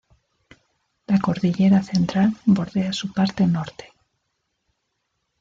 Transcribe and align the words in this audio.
La 1.05 1.19
cordillera 1.19 1.83
Central 1.83 2.35
bordea 2.47 2.91
su 2.91 3.13
parte 3.13 3.45
Norte. 3.45 3.93